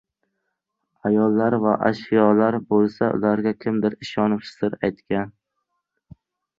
[1.09, 5.35] Ayollar va ashyolar bo‘lsa ularga kimdir ishonib sir aytgan